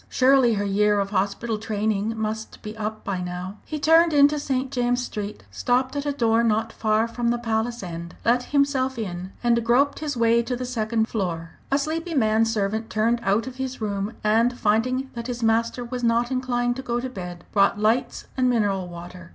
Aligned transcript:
Surely 0.09 0.55
her 0.55 0.65
year 0.65 0.99
of 0.99 1.11
hospital 1.11 1.59
training 1.59 2.17
must 2.17 2.59
be 2.63 2.75
up 2.75 3.03
by 3.03 3.19
now? 3.21 3.57
He 3.67 3.77
turned 3.77 4.13
into 4.13 4.39
St. 4.39 4.71
James 4.71 5.03
Street, 5.05 5.43
stopped 5.51 5.95
at 5.95 6.07
a 6.07 6.11
door 6.11 6.43
not 6.43 6.73
far 6.73 7.07
from 7.07 7.27
the 7.27 7.37
Palace 7.37 7.83
end, 7.83 8.15
let 8.25 8.45
himself 8.45 8.97
in, 8.97 9.31
and 9.43 9.63
groped 9.63 9.99
his 9.99 10.17
way 10.17 10.41
to 10.41 10.55
the 10.55 10.65
second 10.65 11.07
floor. 11.07 11.51
A 11.71 11.77
sleepy 11.77 12.15
man 12.15 12.45
servant 12.45 12.89
turned 12.89 13.19
out 13.21 13.45
of 13.45 13.57
his 13.57 13.79
room, 13.79 14.13
and 14.23 14.57
finding 14.57 15.11
that 15.13 15.27
his 15.27 15.43
master 15.43 15.83
was 15.85 16.03
not 16.03 16.31
inclined 16.31 16.77
to 16.77 16.81
go 16.81 16.99
to 16.99 17.07
bed, 17.07 17.43
brought 17.51 17.79
lights 17.79 18.25
and 18.35 18.49
mineral 18.49 18.87
water. 18.87 19.29